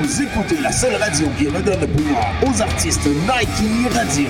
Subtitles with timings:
[0.00, 4.28] Vous écoutez la seule radio qui redonne le pouvoir aux artistes Nike Radio.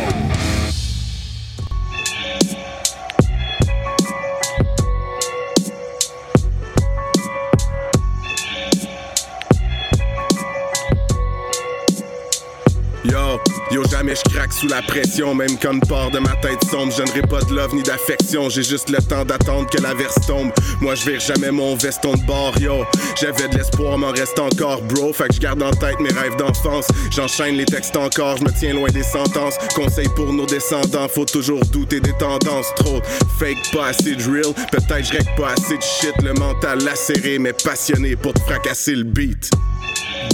[14.59, 16.93] Sous la pression, même quand part de ma tête sombre.
[16.96, 20.18] Je n'aurai pas de love ni d'affection, j'ai juste le temps d'attendre que la verse
[20.27, 20.50] tombe.
[20.80, 22.84] Moi, je vire jamais mon veston de bord, yo.
[23.20, 25.12] J'avais de l'espoir, m'en reste encore, bro.
[25.12, 26.88] Fait que je garde en tête mes rêves d'enfance.
[27.14, 29.55] J'enchaîne les textes encore, je me tiens loin des sentences.
[29.74, 32.72] Conseil pour nos descendants, faut toujours douter des tendances.
[32.77, 33.00] Trop
[33.38, 34.55] fake, pas assez de real.
[34.72, 36.14] Peut-être je règle pas assez de shit.
[36.22, 39.50] Le mental lacéré, mais passionné pour te fracasser le beat.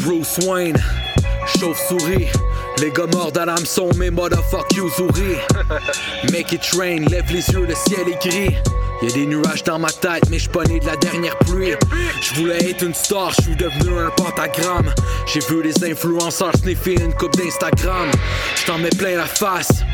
[0.01, 0.83] Bruce Wayne,
[1.59, 2.29] chauve-souris.
[2.79, 5.39] Les gars morts dans l'hameçon, mais motherfuck you, souris.
[6.33, 8.57] Make it rain, lève les yeux, le ciel est gris.
[9.03, 11.75] Y'a des nuages dans ma tête, mais pas né de la dernière pluie.
[12.21, 14.93] J'voulais être une star, j'suis devenu un pentagramme.
[15.27, 18.11] J'ai vu les influenceurs sniffer une coupe d'Instagram.
[18.57, 19.85] J't'en mets plein la face.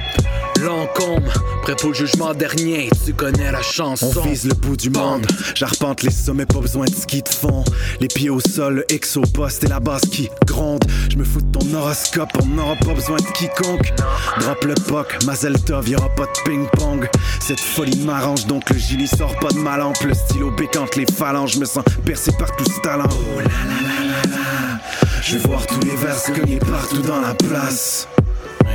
[0.63, 4.13] L'encombre, prêt pour le jugement dernier, tu connais la chanson.
[4.17, 5.27] On vise le bout du monde.
[5.55, 7.65] J'arpente les sommets, pas besoin de ski de fond.
[8.01, 10.85] Les pieds au sol, le X au poste et la base qui gronde.
[11.11, 13.93] Je me fous de ton horoscope, on n'aura pas besoin de quiconque.
[14.41, 17.09] Drop le poc, Mazel Tov, y'aura pas de ping-pong.
[17.41, 20.03] Cette folie m'arrange, donc le gilet sort pas de ma lampe.
[20.03, 23.09] Le stylo bécante les phalanges, je me sens percé par tout ce talent.
[23.09, 24.81] Oh là là là là là.
[25.23, 28.09] Je vais voir tous les vers cogner partout dans la place.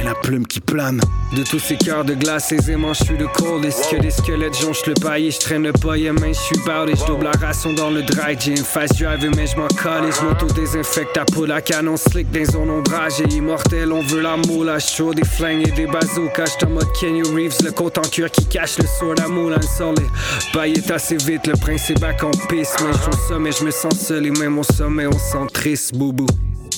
[0.06, 1.00] Et la plume qui plane.
[1.36, 3.90] De tous ces cœurs de glace, aisément je suis le coldest.
[3.90, 7.06] Que des squelettes jonchent le paillet, je traîne le paillet, main je suis bardé, je
[7.06, 8.36] double la ration dans le dry.
[8.40, 11.18] J'ai une fast drive mais je m'en colle et je m'auto-désinfecte.
[11.18, 15.14] À peau la canon slick dans zone ombrage et immortel, on veut la moula, chaud
[15.14, 18.46] des flingues et des bazookas, j'suis en mode Kenny Reeves, le côte en cuir qui
[18.46, 20.08] cache le sourd à moulin sur les
[20.54, 23.72] paillettes assez vite, le prince est back en piste, mais je suis sommet, je me
[23.72, 26.28] sens seul et même au sommet on sent triste, boubou.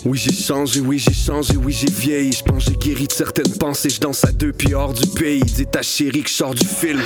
[0.06, 3.52] Oui j'ai changé, oui j'ai changé, oui j'ai vieilli Je pense j'ai guéri de certaines
[3.58, 5.42] pensées, je danse à deux puis hors du pays.
[5.42, 7.02] Dis ta chérie que je du film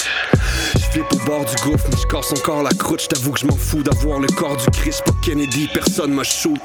[0.73, 3.01] Je flippe au bord du gouffre, mais je casse encore la croûte.
[3.01, 5.03] J't'avoue que je m'en fous d'avoir le corps du Christ.
[5.05, 6.59] Pas Kennedy, personne me shoot.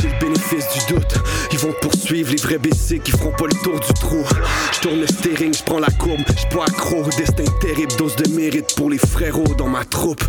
[0.00, 1.14] J'ai le bénéfice du doute.
[1.52, 4.24] Ils vont poursuivre, les vrais BC qui feront pas le tour du trou.
[4.72, 7.02] Je tourne le steering, je prends la courbe, je pas accro.
[7.16, 10.24] Destin terrible, dose de mérite pour les frérots dans ma troupe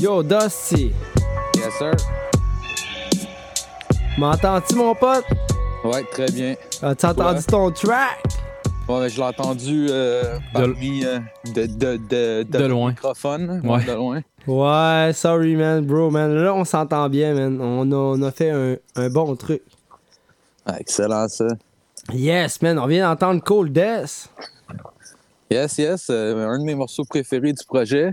[0.00, 0.92] Yo, Dusty,
[1.56, 1.92] Yes, sir.
[4.18, 5.24] m'entends-tu, mon pote?
[5.84, 6.54] Ouais, très bien.
[6.82, 8.22] As-tu entendu ton track?
[8.88, 11.18] Ouais, je l'ai entendu euh, parmi euh,
[11.54, 12.90] de, de, de, De loin.
[12.90, 13.60] microphone.
[13.64, 13.84] Ouais.
[13.84, 14.20] De loin.
[14.46, 16.34] Ouais, sorry, man, bro, man.
[16.34, 17.60] Là, on s'entend bien, man.
[17.60, 19.62] On a, on a fait un, un bon truc.
[20.66, 21.46] Ah, excellent, ça.
[22.12, 24.28] Yes, man, on vient d'entendre Cold Death.
[25.50, 26.06] Yes, yes.
[26.10, 28.10] euh, un de mes morceaux préférés du projet.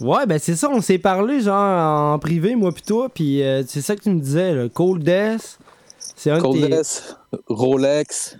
[0.00, 3.62] Ouais, ben c'est ça, on s'est parlé, genre, en privé, moi pis toi, pis euh,
[3.66, 4.68] c'est ça que tu me disais, là.
[4.68, 5.58] Cold Death.
[5.98, 6.68] C'est un Cold tes...
[6.68, 7.16] Death,
[7.48, 8.36] Rolex.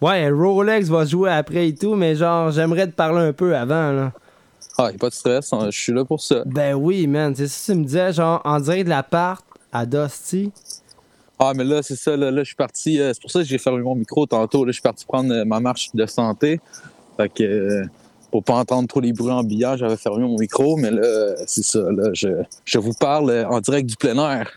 [0.00, 3.92] Ouais, Rolex va jouer après et tout, mais genre, j'aimerais te parler un peu avant,
[3.92, 4.12] là.
[4.78, 6.42] Ah, pas de stress, hein, je suis là pour ça.
[6.46, 9.84] Ben oui, man, c'est ça que tu me disais, genre, en direct de l'appart à
[9.84, 10.52] Dusty.
[11.38, 13.00] Ah, mais là, c'est ça, là, là, je suis parti.
[13.00, 14.64] euh, c'est pour ça que j'ai fermé mon micro tantôt.
[14.64, 16.60] Là, je suis parti prendre euh, ma marche de santé.
[17.16, 17.84] Fait que, euh,
[18.30, 20.76] pour pas entendre trop les bruits ambiants, j'avais fermé mon micro.
[20.76, 22.28] Mais là, c'est ça, là, je,
[22.64, 24.50] je vous parle euh, en direct du plein air.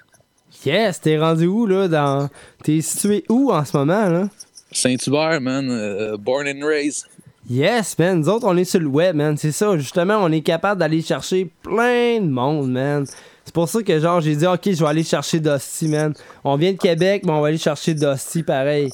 [0.66, 2.30] Yes, t'es rendu où, là, dans...
[2.64, 4.30] T'es situé où en ce moment, là?
[4.72, 5.70] Saint-Hubert, man.
[5.70, 7.06] euh, born and raised.
[7.50, 8.20] Yes, man.
[8.20, 9.36] Nous autres, on est sur le web, man.
[9.36, 9.78] C'est ça.
[9.78, 13.06] Justement, on est capable d'aller chercher plein de monde, man.
[13.44, 16.14] C'est pour ça que, genre, j'ai dit, OK, je vais aller chercher Dusty, man.
[16.46, 18.90] On vient de Québec, mais on va aller chercher Dusty, pareil.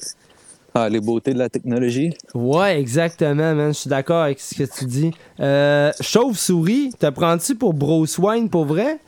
[0.76, 2.14] Ah, les beautés de la technologie.
[2.34, 3.74] Ouais, exactement, man.
[3.74, 5.12] Je suis d'accord avec ce que tu dis.
[5.40, 9.00] Euh, Chauve-souris, te prends-tu pour Bruce Wayne, pour vrai?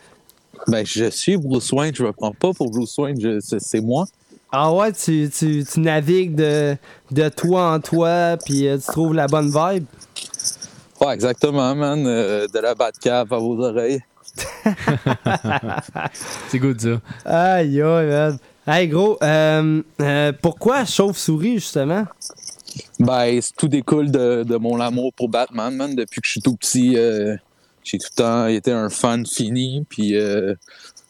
[0.68, 1.94] Ben, je suis Bruce Wayne.
[1.96, 3.20] Je me prends pas pour Bruce Wayne.
[3.22, 4.06] je- c'est, c'est moi.
[4.52, 6.76] Ah ouais, tu, tu, tu navigues de,
[7.12, 9.86] de toi en toi, puis euh, tu trouves la bonne vibe?
[11.00, 12.06] Ouais, exactement, man.
[12.06, 14.02] euh, de la Batcave à vos oreilles.
[16.50, 17.02] C'est good ça.
[17.26, 18.38] Aïe, aïe, man.
[18.68, 22.06] Hey, gros, euh, euh, pourquoi Chauve-souris, justement?
[23.00, 25.96] Ben, tout découle de, de mon amour pour Batman, man.
[25.96, 27.36] Depuis que je suis tout petit, euh,
[27.84, 29.84] j'ai tout le temps été un fan fini.
[29.90, 30.14] Puis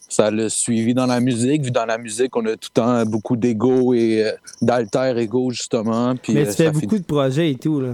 [0.07, 1.63] ça l'a suivi dans la musique.
[1.63, 4.31] Vu dans la musique, on a tout le temps beaucoup d'ego et
[4.61, 6.15] d'alter ego, justement.
[6.15, 7.91] Puis, Mais tu fais beaucoup de projets et tout, là.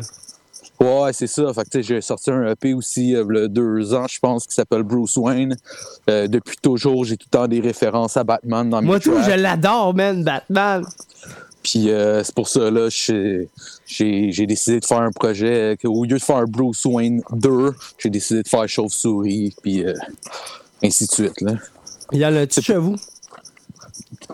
[0.80, 1.52] Ouais, c'est ça.
[1.54, 4.06] Fait que, tu sais, j'ai sorti un EP aussi euh, il y a deux ans,
[4.08, 5.56] je pense, qui s'appelle Bruce Wayne.
[6.10, 9.18] Euh, depuis toujours, j'ai tout le temps des références à Batman dans mes Moi, tout,
[9.24, 10.84] je l'adore, man, Batman.
[11.64, 15.76] Puis euh, c'est pour ça, là, j'ai décidé de faire un projet.
[15.84, 19.94] Au lieu de faire Bruce Wayne 2, j'ai décidé de faire Chauve-souris, puis euh,
[20.84, 21.42] ainsi de suite.
[21.42, 21.54] Là.
[22.12, 22.96] Il y en a-tu chez vous?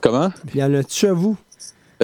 [0.01, 0.29] Comment?
[0.53, 1.37] Il y en a-tu chez vous?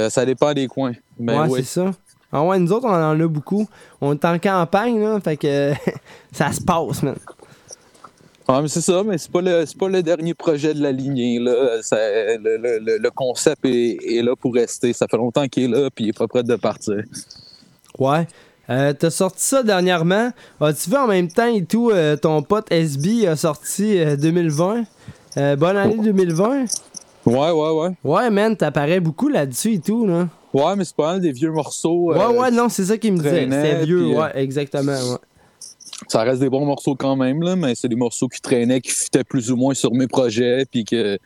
[0.10, 0.94] Ça dépend des coins.
[1.20, 1.60] Mais ouais, oui.
[1.62, 1.92] c'est ça.
[2.32, 3.68] Ah ouais, nous autres, on en a beaucoup.
[4.02, 5.74] On est en campagne, là, fait que
[6.32, 7.16] ça se passe, man.
[8.48, 10.92] Ouais, mais c'est ça, mais c'est pas le c'est pas le dernier projet de la
[10.92, 11.38] lignée.
[11.40, 11.82] Là.
[11.84, 14.92] Ça- le, le- le- concept est, est là pour rester.
[14.94, 16.96] Ça fait longtemps qu'il est là, puis il est pas prêt de partir.
[18.00, 18.28] Ouais.
[18.72, 20.32] Euh, T'as sorti ça dernièrement.
[20.62, 24.84] As-tu vu en même temps et tout, euh, ton pote SB a sorti euh, 2020?
[25.38, 26.66] Euh, bonne année 2020?
[27.26, 27.90] Ouais, ouais, ouais.
[28.04, 30.28] Ouais, man, t'apparais beaucoup là-dessus et tout, là.
[30.54, 32.12] Ouais, mais c'est pas mal des vieux morceaux.
[32.12, 33.44] Ouais, euh, ouais, non, c'est ça qu'il me disait.
[33.44, 35.18] C'était vieux, puis, euh, ouais, exactement, ouais.
[36.08, 38.92] Ça reste des bons morceaux quand même, là, mais c'est des morceaux qui traînaient, qui
[38.92, 41.20] fitaient plus ou moins sur mes projets, puis que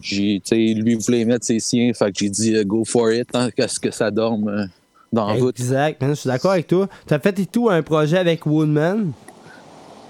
[0.00, 0.40] j'ai,
[0.74, 3.68] lui voulait mettre ses siens, fait que j'ai dit euh, go for it, tant qu'à
[3.68, 4.66] ce que ça dorme euh,
[5.12, 5.38] dans la.
[5.38, 6.88] Exact, je suis d'accord avec toi.
[7.06, 9.12] T'as fait et tout un projet avec Woodman?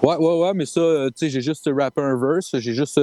[0.01, 2.99] Ouais, ouais, ouais, mais ça, tu sais, j'ai juste rappé un verse, j'ai juste.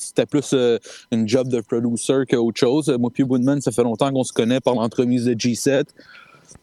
[0.00, 0.78] C'était plus euh,
[1.12, 2.88] une job de producer qu'autre chose.
[2.98, 5.84] Moi puis Woodman, ça fait longtemps qu'on se connaît par l'entremise de G7.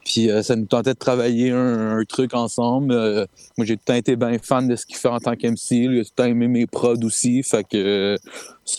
[0.04, 2.94] Puis euh, ça nous tentait de travailler un, truc ensemble.
[2.94, 3.25] Euh,
[3.57, 5.88] moi, j'ai tout le temps été bien fan de ce qu'il fait en tant qu'MC.
[5.88, 7.44] Lui, a tout le temps aimé mes prods aussi.
[7.44, 8.18] Fait que euh,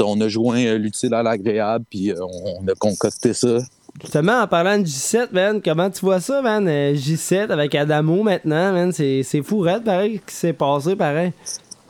[0.01, 3.59] on a joint l'utile à l'agréable, puis on a concocté ça.
[4.01, 6.69] Justement, en parlant de J7, man, comment tu vois ça, man?
[6.69, 11.33] Euh, J7 avec Adamo maintenant, man, c'est fou, pareil, qui s'est passé, pareil.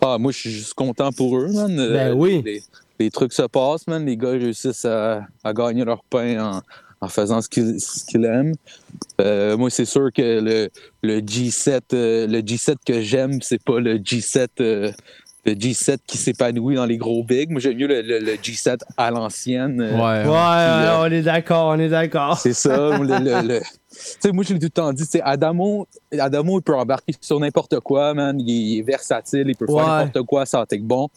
[0.00, 1.79] Ah, moi, je suis juste content pour eux, man.
[1.79, 2.43] Euh, Ben oui.
[2.45, 2.62] Les,
[3.00, 4.05] les trucs se passent, man.
[4.05, 6.62] Les gars réussissent à, à gagner leur pain en,
[7.00, 8.55] en faisant ce qu'ils ce qu'ils aiment.
[9.21, 10.69] Euh, moi, c'est sûr que le,
[11.03, 14.93] le G7, euh, le G7 que j'aime, c'est pas le G7, euh,
[15.45, 17.51] le G7 qui s'épanouit dans les gros bigs.
[17.51, 19.81] Moi, j'aime mieux le, le- le G7 à l'ancienne.
[19.81, 20.29] euh, Ouais.
[20.29, 22.39] Ouais, on est d'accord, on est d'accord.
[22.39, 22.99] c'est ça.
[22.99, 23.88] le- le- le- Tu
[24.21, 25.87] sais, moi, je l'ai tout le temps dit, Adamo,
[26.19, 28.39] Adamo, il peut embarquer sur n'importe quoi, man.
[28.41, 31.09] Il est, il est versatile, il peut faire n'importe quoi, ça être bon.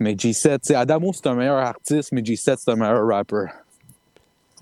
[0.00, 3.46] Mais G7, tu sais, Adamo, c'est un meilleur artiste, mais G7, c'est un meilleur rapper.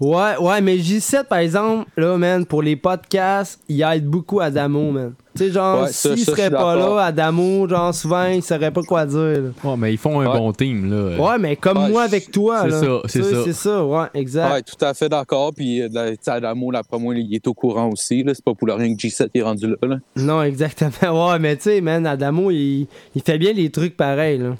[0.00, 4.90] Ouais, ouais, mais J7, par exemple, là, man, pour les podcasts, il aide beaucoup Adamo,
[4.90, 5.14] man.
[5.34, 8.42] Tu sais, genre, Ouais, ça- s'il ça, je serait pas là, Adamo, genre, souvent, il
[8.42, 9.18] saurait pas quoi dire.
[9.18, 9.40] là.
[9.64, 10.38] Ouais, mais ils font un Ouais.
[10.38, 11.16] bon team, là.
[11.18, 12.80] Ouais, mais comme Ouais, moi avec toi, c'est là.
[12.80, 13.44] ça, c'est ça.
[13.44, 14.52] C'est ça, ouais, exact.
[14.52, 15.52] Ouais, tout à fait d'accord.
[15.54, 18.22] Puis, euh, la- tu sais, Adamo, là, après moi, il est au courant aussi.
[18.22, 18.34] là.
[18.34, 19.76] C'est pas pour le rien que G7 est rendu là.
[19.82, 19.96] là.
[20.16, 20.90] Non, exactement.
[21.32, 24.54] Ouais, mais tu sais, man, Adamo, il, il fait bien les trucs pareils, là.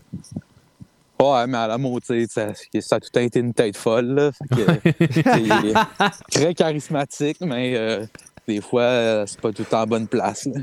[1.20, 2.48] Ouais, mais Adamo, tu sais, ça,
[2.80, 4.06] ça a tout temps été une tête folle.
[4.06, 4.30] Là.
[4.32, 5.72] Fait que,
[6.32, 8.04] très charismatique, mais euh,
[8.48, 10.48] des fois, euh, c'est pas tout le temps à bonne place.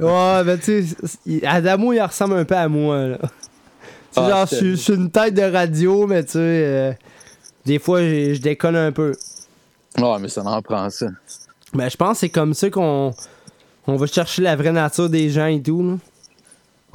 [0.00, 3.18] Ouais, ben tu sais, Adamo, il ressemble un peu à moi, là.
[3.18, 6.92] Tu sais, Ah, genre, je suis- une tête de radio, mais tu sais, euh,
[7.66, 9.12] des fois, je déconne un peu.
[9.98, 11.06] Ouais, mais ça en prend ça.
[11.74, 13.12] Ben, je pense que c'est comme ça qu'on
[13.86, 15.98] on va chercher la vraie nature des gens et tout, là.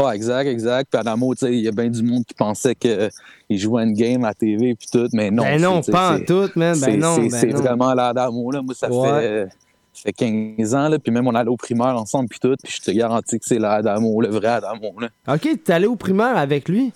[0.06, 0.88] Ouais, exact, exact.
[0.92, 3.12] Puis Adamo, tu sais, il y a bien du monde qui pensait qu'il
[3.52, 5.44] jouait une game à la TV puis tout, mais non.
[5.44, 6.74] ben non, pas en tout, man.
[6.74, 8.62] c'est Ben non, c'est- ben vraiment l'Adamo, là.
[8.64, 9.20] Moi, ça, Ouais.
[9.22, 9.50] fait,
[9.94, 12.74] ça fait 15 ans, là, puis même on allait au primaire ensemble puis tout, puis
[12.76, 15.10] je te garantis que c'est l'Adamo, le vrai Adamo, là.
[15.34, 16.92] Ok, t'es allé au primaire avec lui?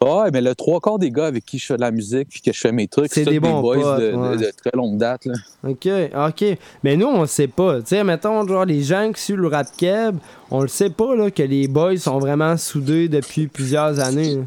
[0.00, 2.40] Ouais, mais le trois quarts des gars avec qui je fais de la musique puis
[2.40, 4.36] que je fais mes trucs, C'est des des, bons boys potes, de, de- ouais.
[4.36, 5.34] de très longue date, là.
[5.68, 5.86] Ok,
[6.16, 6.58] ok.
[6.82, 7.78] Mais nous, on sait pas.
[7.82, 10.16] Tu sais, mettons, genre, les gens qui suivent le rap keb,
[10.50, 14.34] on le sait pas, là, que les boys sont vraiment soudés depuis plusieurs années.
[14.34, 14.42] là.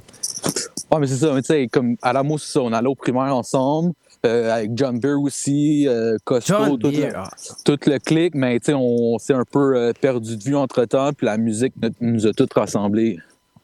[0.91, 3.33] Ouais, mais c'est ça, mais tu sais, comme Adamo, c'est ça, on allait au primaire
[3.33, 3.93] ensemble.
[4.25, 6.89] Euh, avec John Beer aussi, euh, Costco, John tout.
[6.91, 7.13] Le,
[7.63, 11.25] tout le clic, mais on s'est un peu euh, perdu de vue entre temps, puis
[11.25, 13.19] la musique nous, nous a tous rassemblés.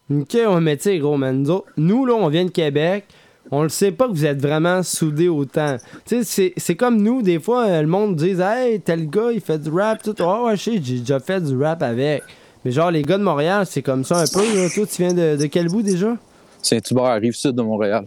[0.10, 1.46] Ok, ouais, mais tu sais, gros, man,
[1.78, 3.06] nous, là, on vient de Québec.
[3.50, 5.76] On le sait pas que vous êtes vraiment soudés autant.
[6.06, 9.42] Tu sais, c'est- comme nous, des fois, euh, le monde dit Hey, tel gars, il
[9.42, 10.16] fait du rap, tout.
[10.20, 12.24] Ah, ouais, je sais, j'ai déjà fait du rap avec.
[12.64, 14.40] Mais genre, les gars de Montréal, c'est comme ça un peu.
[14.56, 14.70] Là.
[14.74, 16.16] Toi, tu viens de, de quel bout déjà?
[16.62, 18.06] Saint-Hubert arrive sud de Montréal.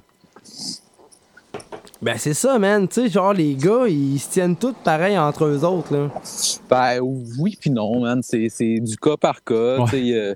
[2.04, 2.87] Ben, c'est ça, man.
[2.87, 6.11] Tu sais, genre, les gars, ils se tiennent tous pareil entre eux autres, là.
[6.68, 7.00] Ben
[7.38, 8.20] oui puis non, man.
[8.23, 9.78] C'est c'est du cas par cas.
[9.78, 9.84] Ouais.
[9.88, 10.34] Tu sais, euh,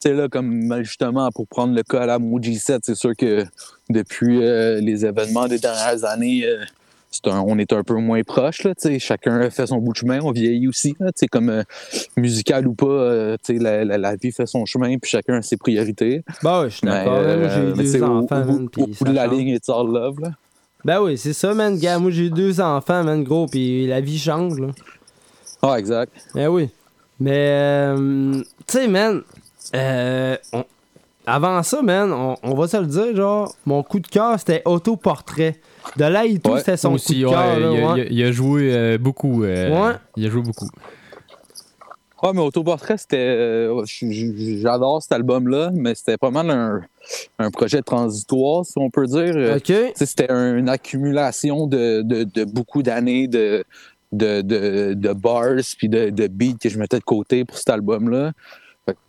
[0.00, 3.12] tu sais, là, comme justement, pour prendre le cas à la Moji 7, c'est sûr
[3.14, 3.44] que
[3.90, 6.64] depuis euh, les événements des dernières années, euh,
[7.26, 8.64] un- on est un peu moins proche.
[8.64, 8.98] Là, tu sais.
[8.98, 10.96] Chacun fait son bout de chemin, on vieillit aussi.
[10.98, 11.62] Là, tu sais, comme euh,
[12.16, 15.34] musical ou pas, euh, tu sais, la, la- la vie fait son chemin, puis chacun
[15.34, 16.24] a ses priorités.
[16.42, 17.12] Ben, ouais, je suis d'accord.
[17.18, 18.68] Euh, j'ai au- enfants, au, man.
[18.78, 20.18] au bout de la ligne, it's all love.
[20.20, 20.30] Là.
[20.84, 21.78] Ben oui, c'est ça, man.
[21.78, 24.68] Gars, moi, j'ai eu deux enfants, man, gros, puis la vie change, là.
[25.62, 26.12] Ah, exact.
[26.34, 26.68] Ben oui.
[27.20, 27.48] Mais,
[27.96, 29.22] euh, tu sais, man,
[29.76, 30.64] euh, on-
[31.24, 34.62] avant ça, man, on, on va se le dire, genre, mon coup de cœur, c'était
[34.64, 35.60] Autoportrait.
[35.96, 37.54] De là et tout, Ouais, c'était son Aussi, coup de cœur.
[37.54, 37.98] ouais, là, il, a, ouais.
[37.98, 39.44] il a- il a joué euh, beaucoup.
[39.44, 39.94] euh, Ouais.
[40.16, 40.68] Il a joué beaucoup.
[42.22, 43.16] Ouais, mais Autoportrait, c'était.
[43.18, 46.80] euh, J'adore cet album-là, mais c'était pas mal un,
[47.38, 49.32] un projet transitoire, si on peut dire.
[49.36, 49.54] Euh,
[49.96, 53.64] C'était un- une accumulation de, de- de beaucoup d'années de,
[54.12, 58.32] de, de, bars puis de, de beats que je mettais de côté pour cet album-là.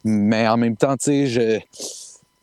[0.03, 1.61] Mais en même temps, tu sais,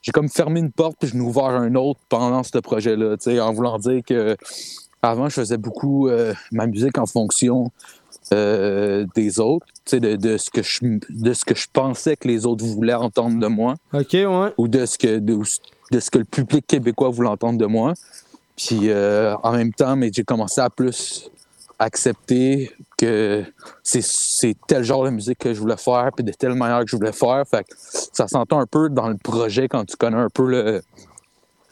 [0.03, 3.31] j'ai comme fermé une porte puis je n'ai ouvert un autre pendant ce projet-là, tu
[3.33, 4.37] sais, en voulant dire que
[5.03, 7.71] avant, je faisais beaucoup euh, ma musique en fonction
[8.33, 12.47] euh, des autres, de, de ce que je, de ce que je pensais que les
[12.47, 14.53] autres voulaient entendre de moi Ok, ouais.
[14.57, 15.39] ou de ce que de,
[15.91, 17.95] de ce que le public québécois voulait entendre de moi.
[18.57, 21.31] Puis euh, en même temps, mais j'ai commencé à plus
[21.79, 23.43] accepter que
[23.83, 26.91] c'est, c'est tel genre de musique que je voulais faire, puis de telle manière que
[26.91, 27.43] je voulais faire.
[27.51, 30.83] Fait que ça s'entend un peu dans le projet quand tu connais un peu le,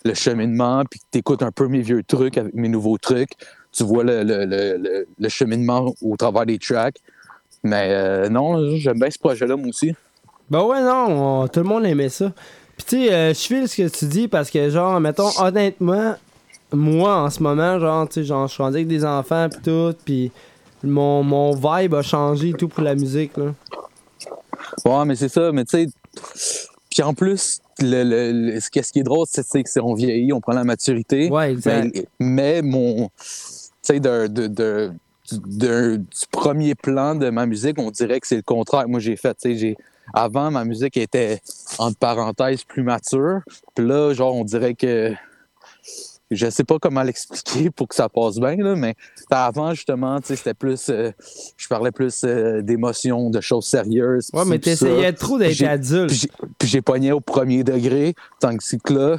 [0.05, 3.33] le cheminement, puis que tu écoutes un peu mes vieux trucs avec mes nouveaux trucs.
[3.79, 6.97] Tu vois le, le, le, cheminement au travers des tracks.
[7.63, 9.95] Mais euh, non, j'aime bien ce projet-là, moi aussi.
[10.51, 12.33] Ben ouais, non, on- tout le monde aimait ça.
[12.77, 16.15] Puis tu sais, euh, je file ce que tu dis parce que, genre, mettons, honnêtement,
[16.73, 19.59] moi, en ce moment, genre, tu sais, genre, je suis rendu avec des enfants pis
[19.63, 20.33] tout, puis
[20.83, 23.53] mon, mon vibe a changé et tout pour la musique, là.
[24.85, 25.89] Ouais, mais c'est ça, mais tu sais.
[26.91, 29.69] Puis en plus, le, le- le- ce qui ce qui est drôle, c'est c'est que
[29.71, 31.29] c'est on vieillit, on prend la maturité.
[31.31, 31.95] Ouais, exact.
[31.95, 33.09] Mais, mais mon.
[33.89, 38.89] Sais, de, du- premier plan de ma musique, on dirait que c'est le contraire que
[38.91, 39.37] moi j'ai fait.
[39.45, 39.77] J'ai.
[40.15, 41.41] Avant, ma musique était,
[41.79, 43.41] entre parenthèses, plus mature.
[43.75, 45.13] Puis là, genre, on dirait que.
[46.31, 48.95] Je sais pas comment l'expliquer pour que ça passe bien, là, mais
[49.31, 50.91] avant, justement, tu sais, c'était plus.
[50.91, 51.11] euh,
[51.57, 54.29] je parlais plus euh, d'émotions, de choses sérieuses.
[54.35, 56.09] Ouais, mais t'essayais trop d'être adulte.
[56.11, 59.17] Puis j'ai- Puis j'ai pogné au premier degré, tant que c'est que là,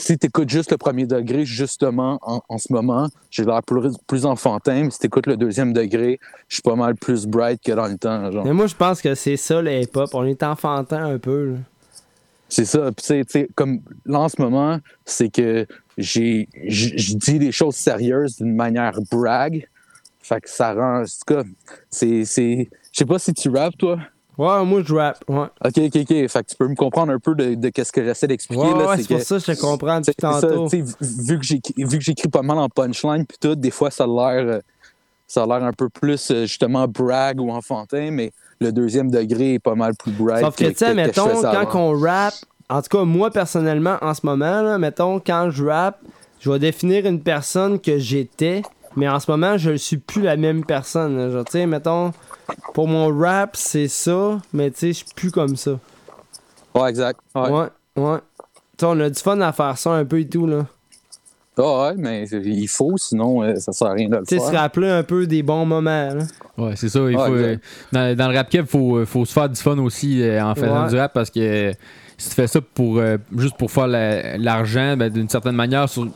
[0.00, 4.24] si t'écoutes juste le premier degré, justement, en, en ce moment, j'ai l'air plus, plus
[4.26, 7.86] enfantin, mais si t'écoutes le deuxième degré, je suis pas mal plus bright que dans
[7.86, 8.30] le temps.
[8.30, 8.44] Genre.
[8.44, 10.10] Mais moi, je pense que c'est ça, le hip-hop.
[10.14, 11.56] On est enfantin un peu.
[12.48, 12.90] C'est ça.
[12.92, 15.66] Puis tu tu comme là, en ce moment, c'est que
[15.96, 19.68] j'ai je dis des choses sérieuses d'une manière brag.
[20.22, 21.02] Fait que ça rend.
[21.02, 21.42] En tout cas,
[21.90, 22.24] c'est.
[22.24, 23.98] c'est- Je sais pas si tu rappes, toi.
[24.40, 25.36] Ouais, moi, je rap, ouais.
[25.64, 26.06] OK, OK, OK.
[26.06, 28.62] Fait que tu peux me comprendre un peu de, de qu'est-ce que j'essaie d'expliquer.
[28.62, 30.68] Ouais, là, ouais, c'est pour que- ça que je te comprends depuis C'est ça, tantôt.
[31.00, 31.38] vu
[31.98, 34.58] que j'écris pas mal en punchline puis tout, des fois ça a l'air euh,
[35.26, 39.54] ça a l'air un peu plus euh, justement brag ou enfantin, mais le deuxième degré
[39.54, 40.42] est pas mal plus brag.
[40.44, 42.34] Sauf que, tu sais, mettons, quand on rappe,
[42.70, 46.00] en tout cas, moi, personnellement, en ce moment, là, mettons, quand je rappe,
[46.40, 48.62] je vais définir une personne que j'étais,
[48.96, 51.30] mais en ce moment, je ne suis plus la même personne.
[51.30, 52.12] Genre, tu sais, mettons,
[52.74, 55.72] pour mon rap, c'est ça, mais tu sais, je suis plus comme ça.
[56.74, 57.20] Ouais, exact.
[57.34, 57.50] Ouais.
[57.50, 58.18] Ouais, ouais.
[58.78, 60.66] Tu sais, on a du fun à faire ça un peu et tout, là.
[61.58, 64.40] Ah ouais, mais il faut, sinon euh, ça sert à rien de le Tu sais,
[64.40, 64.60] se faire.
[64.60, 66.22] rappeler un peu des bons moments, là.
[66.56, 67.00] Ouais, c'est ça.
[67.00, 67.56] Il Ouais, faut, euh,
[67.92, 70.42] dans, dans le rap cap, il faut, euh, faut se faire du fun aussi euh,
[70.42, 70.88] en faisant Ouais.
[70.90, 71.72] du rap parce que euh,
[72.16, 75.86] si tu fais ça pour euh, juste pour faire la- l'argent, ben, d'une certaine manière,
[75.88, 76.06] sur,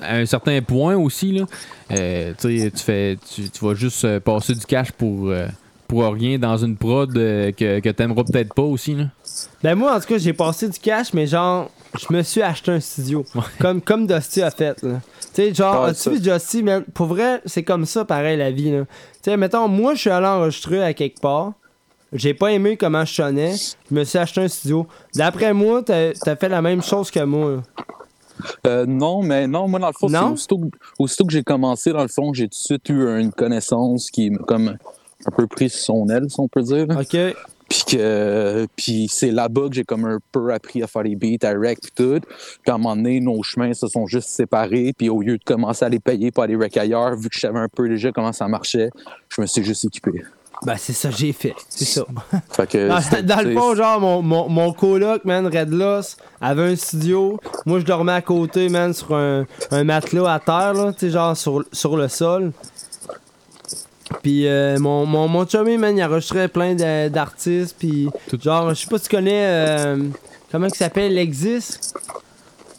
[0.00, 1.44] à un certain point aussi, là,
[1.90, 5.46] euh, tu sais, tu fais tu, tu vas juste euh, passer du cash pour, euh,
[5.88, 8.94] pour rien dans une prod euh, que, que t'aimeras peut-être pas aussi.
[8.94, 9.04] Là.
[9.62, 12.72] Ben moi, en tout cas, j'ai passé du cash, mais genre, je me suis acheté
[12.72, 13.24] un studio.
[13.60, 15.00] Comme, comme Dusty a fait, là.
[15.34, 16.10] Tu sais, genre, Ouais, as-tu ça.
[16.10, 16.84] vu Dusty, man?
[16.94, 18.84] Pour vrai, c'est comme ça, pareil, la vie, là.
[19.22, 21.52] Tu sais, mettons, moi, je suis allé enregistrer à quelque part.
[22.12, 23.54] J'ai pas aimé comment je sonnais.
[23.90, 24.86] Je me suis acheté un studio.
[25.14, 27.50] D'après moi, t'as as fait la même chose que moi.
[27.56, 27.62] là.
[28.66, 32.02] Euh, non, mais non, moi dans le fond, aussitôt, que- aussitôt que j'ai commencé, dans
[32.02, 34.76] le fond, j'ai tout de suite eu une connaissance qui comme
[35.26, 36.86] un peu pris son aile, si on peut dire.
[36.90, 37.16] OK.
[37.68, 41.44] Puis que puis c'est là-bas que j'ai comme un peu appris à faire des beats,
[41.48, 42.20] à rec puis tout.
[42.20, 44.92] Puis à un moment donné, nos chemins se sont juste séparés.
[44.96, 47.40] Puis au lieu de commencer à les payer pour aller rec ailleurs, vu que je
[47.40, 48.90] savais un peu déjà comment ça marchait,
[49.30, 50.22] je me suis juste équipé.
[50.64, 51.54] Ben, c'est ça que j'ai fait.
[51.68, 52.06] C'est ça.
[52.50, 56.16] Fait que Dans, c'était- dans le fond, genre, mon, mon, mon coloc, man, Red Loss,
[56.40, 57.38] avait un studio.
[57.66, 61.10] Moi, je dormais à côté, man, sur un, un matelas à terre, là, tu sais,
[61.10, 62.52] genre sur, sur le sol.
[64.22, 66.74] Puis euh, mon, mon, mon chummy, man, il enregistrait plein
[67.08, 67.76] d'artistes.
[67.78, 69.44] Puis, Tout- genre, je sais pas si tu connais.
[69.46, 69.96] euh,
[70.50, 71.78] comment il s'appelle L'Exis?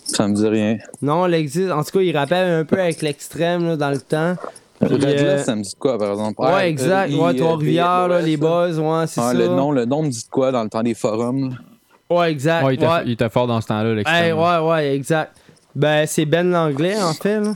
[0.06, 0.78] Ça me dit rien.
[1.02, 1.70] Non, L'Exis.
[1.72, 4.36] En tout cas, il rappelle un peu avec l'extrême, là, dans le temps.
[4.84, 6.40] Euh, ça me dit de quoi, par exemple?
[6.42, 7.12] ouais, Ah, exact.
[7.12, 9.34] euh, ouais, il- Trois-Rivières, ouais, les boys, ouais, c'est Ah, ça.
[9.34, 11.50] le, nom, le nom me dit de quoi dans le temps des forums?
[11.50, 12.16] là?
[12.16, 12.64] Ouais, exact.
[12.64, 13.30] Ouais, il, était, ouais.
[13.30, 14.38] fort dans ce temps-là, Hey, l'extrême.
[14.40, 15.36] ouais, ouais, exact.
[15.76, 17.54] Ben, c'est Ben l'anglais, en fait, là.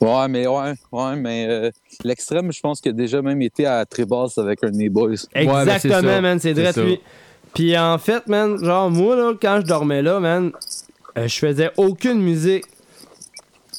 [0.00, 1.70] Ouais, mais ouais, ouais, mais euh,
[2.04, 5.14] l'extrême, je pense qu'il a déjà même été à Trébas avec un de mes boys.
[5.34, 7.00] ben, Exactement, man, c'est vrai lui.
[7.54, 10.52] Puis en fait, man, genre, moi, là, quand je dormais là, man,
[11.16, 12.64] euh, je faisais aucune musique.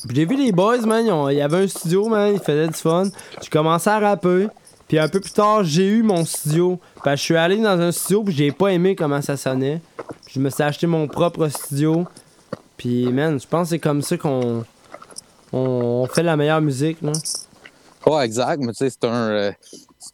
[0.08, 2.74] Puis J'ai vu les boys, man, il y avait un studio, man, ils faisaient du
[2.74, 3.04] fun.
[3.42, 4.48] J'ai commencé à rapper.
[4.88, 6.80] Puis un peu plus tard, j'ai eu mon studio.
[7.04, 9.82] Parce que je suis allé dans un studio, puis j'ai pas aimé comment ça sonnait.
[10.26, 12.06] Puis je me suis acheté mon propre studio.
[12.78, 14.64] Puis, man, je pense que c'est comme ça qu'on
[15.54, 17.13] on fait la meilleure musique, là.
[18.06, 18.60] Ouais, exact.
[18.62, 19.51] Mais tu sais, c'est un, euh,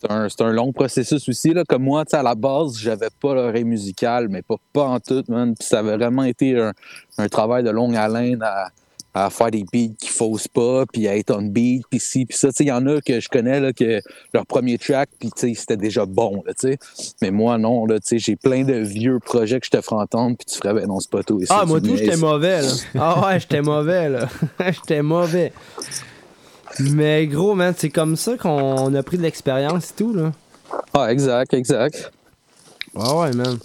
[0.09, 1.53] un, un long processus aussi.
[1.53, 1.63] Là.
[1.67, 5.53] Comme moi, à la base, j'avais pas l'oreille musicale, mais pas, pas en tout, man.
[5.53, 6.71] Puis ça avait vraiment été un,
[7.17, 8.69] un travail de longue haleine à,
[9.13, 12.37] à faire des beats qui faussent pas, puis à être on beat, puis ci, puis
[12.37, 12.49] ça.
[12.59, 14.01] Il y en a que je connais, là, que
[14.33, 16.77] leur premier track, puis c'était déjà bon, là, tu sais.
[17.21, 20.45] Mais moi, non, là, j'ai plein de vieux projets que je te ferai entendre, puis
[20.45, 21.39] tu ferais, ben non, c'est pas tout.
[21.49, 22.71] Ah, moi, tout, j'étais mauvais, là.
[22.99, 24.29] Ah ouais, j'étais mauvais, là.
[24.59, 25.53] j'étais mauvais.
[26.79, 30.31] Mais gros, man, c'est comme ça qu'on a pris de l'expérience et tout, là.
[30.93, 32.11] Ah, exact, exact.
[32.95, 33.57] Ouais, ouais, man.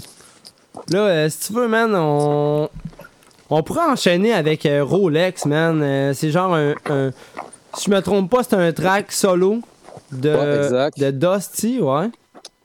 [0.90, 2.68] Là, euh, si tu veux, man, on.
[3.50, 5.80] On pourrait enchaîner avec euh, Rolex, man.
[5.82, 7.10] Euh, c'est genre un, un-
[7.74, 9.60] Si je me trompe pas, c'est un track solo
[10.12, 12.08] de, Ouais, de Dusty, ouais.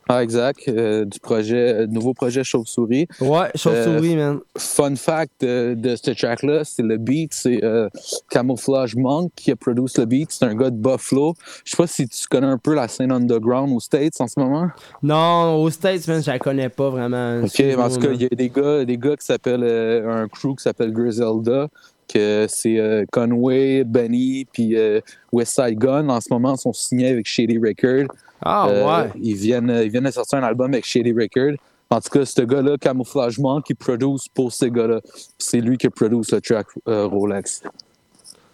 [0.10, 0.68] Ah, exact.
[0.68, 3.08] euh, du projet, euh, nouveau projet Chauve-souris.
[3.22, 4.40] Ouais, chauve-souris, Euh, man.
[4.58, 7.88] Fun fact de, de ce track-là, c'est le beat, c'est euh,
[8.30, 10.32] Camouflage Monk qui a produit le beat.
[10.32, 11.34] C'est un gars de Buffalo.
[11.64, 14.40] Je sais pas si tu connais un peu la scène underground aux States en ce
[14.40, 14.68] moment.
[15.02, 17.42] Non, aux States, man, je la connais pas vraiment.
[17.44, 20.28] Ok, en tout cas, il y a des gars, des gars qui s'appellent euh, un
[20.28, 21.68] crew qui s'appelle Griselda,
[22.08, 25.00] que c'est euh, Conway, Benny, puis euh,
[25.32, 26.10] West Side Gun.
[26.10, 28.08] En ce moment, sont signés avec Shady Record.
[28.42, 29.10] Ah, Euh, ouais.
[29.22, 31.54] Ils viennent, ils viennent de sortir un album avec Shady Record.
[31.90, 35.00] En tout cas, ce gars-là, Camouflage Monk, qui produit pour ces gars-là.
[35.38, 37.62] C'est lui qui produit le track euh, Rolex.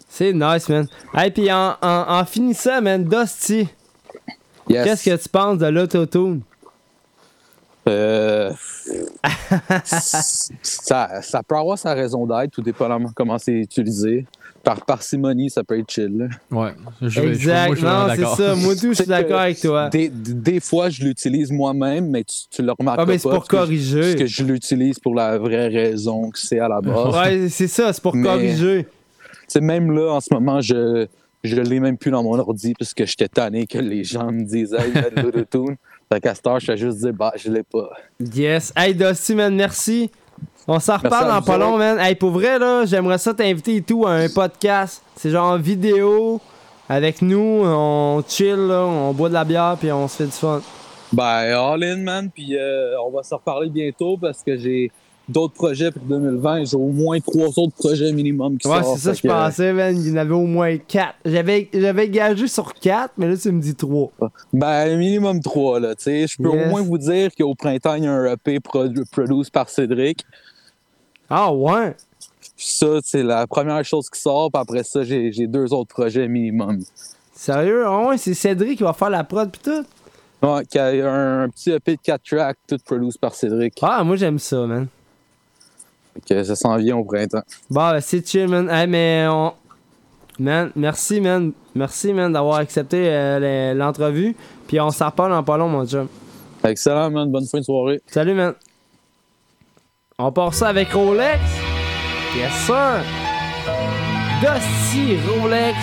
[0.10, 0.88] C'est nice, man.
[1.14, 3.68] Hey, puis en, en, en finissant, man, Dusty,
[4.68, 4.84] Yes.
[4.84, 6.42] qu'est-ce que tu penses de l'autotune?
[7.88, 8.52] Euh,
[9.84, 14.26] ça, ça peut avoir sa raison d'être, tout dépendamment comment c'est utilisé.
[14.64, 16.30] Par parcimonie, ça peut être chill.
[16.52, 16.74] Ouais.
[17.02, 18.36] Je- Exact, je non, c'est d'accord.
[18.38, 18.56] ça.
[18.56, 19.90] Moi, tout, je suis C'est d'accord avec toi.
[19.90, 23.12] Des, des fois, je l'utilise moi-même, mais tu, tu le remarques Ah, pas.
[23.12, 24.02] mais c'est pour parce que je- corriger.
[24.02, 27.16] Parce que je l'utilise pour la vraie raison que c'est à la base.
[27.16, 28.84] Ouais, c'est ça, c'est pour Mais- corriger.
[28.84, 31.08] Tu sais, même là, en ce moment, je
[31.42, 34.44] je l'ai même plus dans mon ordi parce que j'étais tanné que les gens me
[34.44, 35.78] disent Hey, mets de l'autotune.
[36.12, 37.92] Fait qu'à je fais juste dire Bah, je l'ai pas.
[38.20, 38.74] Yes.
[38.76, 40.10] Hey, Dusty, man, merci.
[40.68, 42.00] On s'en reparle vous pas long, man.
[42.00, 45.04] Hey, pour vrai, là, j'aimerais ça t'inviter et tout à un podcast.
[45.16, 46.42] C'est genre en vidéo
[46.88, 47.62] avec nous.
[47.64, 50.62] On chill, là, on boit de la bière, puis on se fait du fun.
[51.14, 52.32] Ben, all in, man.
[52.34, 54.92] Puis euh, on va se reparler bientôt parce que j'ai
[55.30, 56.66] d'autres projets pour 2020.
[56.66, 58.98] J'ai au moins trois autres projets minimum qui Ouais, sortent.
[58.98, 59.96] c'est ça, je que, pensais, man.
[59.98, 61.16] Il y en avait au moins quatre.
[61.26, 64.12] J'avais, j'avais gagé sur quatre, mais là, tu me dis trois.
[64.52, 65.96] Ben, minimum trois, là.
[65.96, 66.66] Tu sais, je peux Yes.
[66.68, 70.26] au moins vous dire qu'au printemps, il y a un EP produ- produit par Cédric.
[71.30, 71.96] Ah, ouais?
[72.58, 74.52] Ça, c'est la première chose qui sort.
[74.52, 76.80] Puis après ça, j'ai j'ai deux autres projets minimum.
[77.34, 77.84] Sérieux?
[77.86, 79.86] Ah, ouais, c'est Cédric qui va faire la prod, pis tout?
[80.42, 83.76] Ouais, qui a un, un petit EP de 4 tracks, tout produit par Cédric.
[83.82, 84.88] Ah, moi, j'aime ça, man.
[86.28, 87.42] Que ça s'en vient au printemps.
[87.70, 88.70] Bon, ben, c'est chill, man.
[88.70, 89.54] Hey, mais on.
[90.40, 91.52] Man, merci, man.
[91.76, 94.36] Merci, man, d'avoir accepté euh, le- l'entrevue.
[94.68, 96.08] Puis on s'en reparle en pas long, mon chum.
[96.64, 97.30] Excellent, man.
[97.32, 98.02] Bonne fin de soirée.
[98.08, 98.54] Salut, man.
[100.18, 101.40] On part ça avec Rolex.
[102.36, 103.02] Yes, sir.
[104.42, 105.76] Dusty Rolex.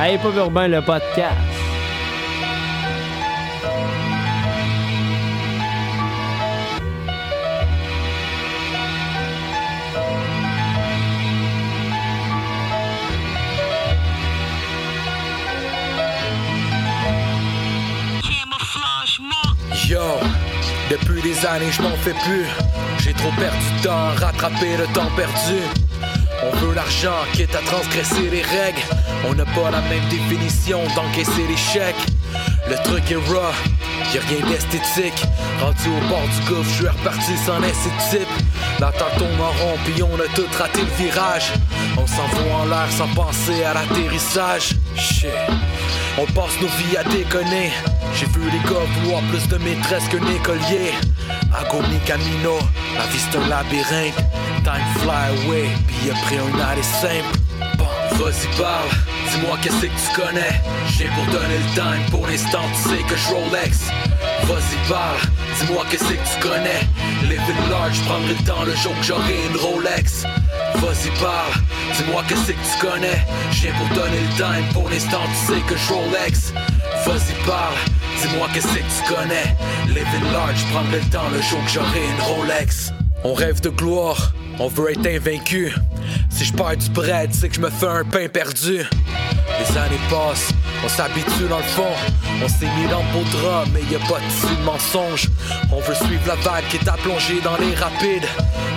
[0.00, 1.36] Hey, pas urbain, le podcast.
[21.00, 22.46] Depuis des années je m'en fais plus.
[22.98, 25.60] J'ai trop perdu de temps, rattraper le temps perdu.
[26.42, 28.82] On veut l'argent, quitte à transgresser les règles.
[29.26, 31.94] On n'a pas la même définition d'encaisser l'échec.
[32.68, 33.52] Le truc est raw,
[34.14, 35.24] y'a rien d'esthétique.
[35.60, 38.28] Rendu au bord du gouffre, je suis reparti sans laisser de type.
[38.80, 39.78] La tourne en rond,
[40.12, 41.52] on a tout raté le virage.
[41.96, 44.74] On s'envoie en l'air sans penser à l'atterrissage.
[44.96, 45.30] Shit.
[46.18, 47.72] On passe nos vies à déconner.
[48.14, 50.94] J'ai vu les gars vouloir plus de maîtresse qu'un écolier.
[51.52, 52.58] Agonie Camino,
[52.96, 54.16] la vie c'est un labyrinthe.
[54.62, 57.38] Time fly away, puis après un aller simple.
[57.76, 58.88] Bon, vas-y parle,
[59.30, 60.60] dis-moi qu'est-ce que tu connais?
[60.96, 63.88] J'ai pour donner le time, pour l'instant tu sais que je Rolex.
[64.44, 65.20] Vas-y parle,
[65.58, 66.80] dis-moi qu'est-ce que tu connais?
[67.22, 70.22] Living large, prendrai le temps le jour que j'aurai une Rolex.
[70.76, 71.54] Vas-y parle,
[71.96, 73.26] dis-moi qu'est-ce que tu connais?
[73.50, 76.52] J'ai pour donner le time, pour l'instant tu sais que je Rolex.
[77.06, 77.76] Vas-y parle,
[78.20, 79.56] Dis-moi qu'est-ce que tu connais?
[79.88, 82.92] Living large, prendrai le temps le jour que j'aurai une Rolex.
[83.24, 85.72] On rêve de gloire, on veut être invaincu.
[86.30, 88.78] Si je perds du bread, c'est que je me fais un pain perdu.
[89.58, 90.50] Les années passent,
[90.84, 91.92] on s'habitue dans le fond.
[92.42, 95.28] On s'est mis dans beau drap, mais y a pas de de mensonge.
[95.72, 98.28] On veut suivre la vague qui est à plonger dans les rapides.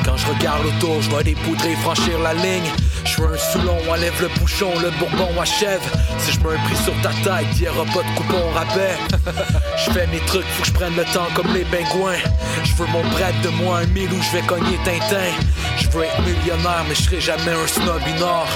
[0.05, 2.71] Quand je regarde autour, je vois des poudrés franchir la ligne.
[3.03, 5.81] Je veux un soulon, enlève le bouchon, le bourbon achève.
[6.19, 8.97] Si je mets un prix sur ta tête, y'aura pas de coupon rabais.
[9.77, 12.17] Je fais mes trucs, faut que je prenne le temps comme les pingouins.
[12.63, 15.31] Je veux mon bread de moi un mille où je vais cogner Tintin.
[15.77, 18.47] Je veux être millionnaire, mais je serai jamais un snobinard.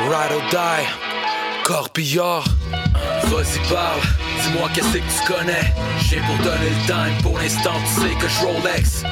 [0.00, 1.19] Ride or die,
[1.70, 2.42] Corpillard.
[3.26, 4.00] Vas-y parle,
[4.42, 5.72] dis-moi qu'est-ce que tu connais.
[6.00, 9.04] J'ai pour donner le time, pour l'instant tu sais que je Rolex.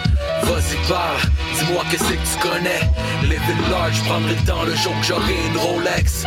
[0.43, 1.21] Vas-y parle,
[1.55, 2.81] dis-moi qu'est-ce que tu connais.
[3.23, 6.25] Living large, prendrai le temps le jour que j'aurai une Rolex.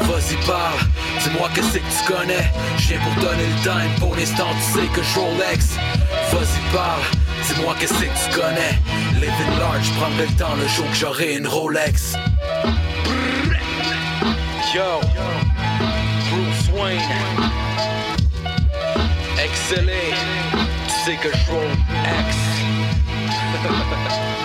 [0.00, 0.80] Vas-y parle,
[1.22, 2.50] dis-moi qu'est-ce que tu connais.
[2.78, 5.76] J'ai pour donner le time, pour l'instant tu sais que je Rolex.
[6.32, 7.02] Vas-y parle,
[7.46, 8.80] dis-moi qu'est-ce que tu connais.
[9.16, 12.14] Living large, prendrai le temps le jour que j'aurai une Rolex.
[14.74, 14.98] Yo,
[16.76, 17.00] Wayne,
[19.42, 20.12] excellé,
[20.86, 21.44] tu sais que je
[22.28, 22.36] X.